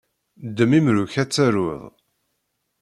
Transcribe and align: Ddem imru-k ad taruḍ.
Ddem 0.47 0.71
imru-k 0.77 1.13
ad 1.21 1.29
taruḍ. 1.31 1.81